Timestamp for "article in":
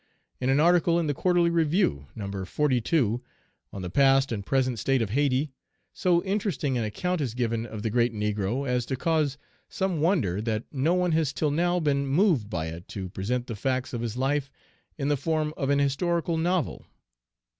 0.59-1.05